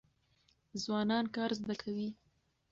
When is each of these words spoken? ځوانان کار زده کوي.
ځوانان 0.83 1.25
کار 1.35 1.49
زده 1.59 1.75
کوي. 1.81 2.09